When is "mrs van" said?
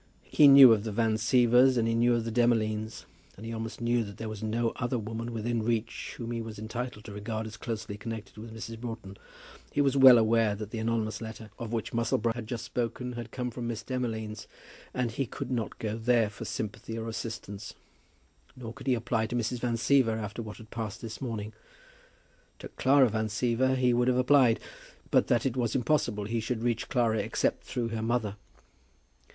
19.35-19.75